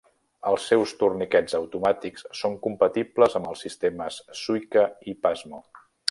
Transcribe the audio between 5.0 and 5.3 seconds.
i